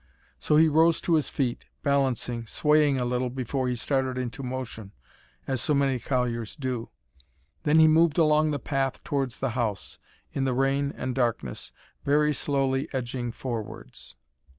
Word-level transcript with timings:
So 0.39 0.55
he 0.57 0.67
rose 0.67 0.99
to 1.01 1.13
his 1.13 1.29
feet, 1.29 1.65
balancing, 1.83 2.47
swaying 2.47 2.99
a 2.99 3.05
little 3.05 3.29
before 3.29 3.67
he 3.67 3.75
started 3.75 4.17
into 4.17 4.41
motion, 4.41 4.93
as 5.45 5.61
so 5.61 5.75
many 5.75 5.99
colliers 5.99 6.55
do. 6.55 6.89
Then 7.65 7.77
he 7.77 7.87
moved 7.87 8.17
along 8.17 8.49
the 8.49 8.57
path 8.57 9.03
towards 9.03 9.37
the 9.37 9.51
house, 9.51 9.99
in 10.33 10.43
the 10.43 10.55
rain 10.55 10.91
and 10.97 11.13
darkness, 11.13 11.71
very 12.03 12.33
slowly 12.33 12.89
edging 12.93 13.31
forwards. 13.31 14.15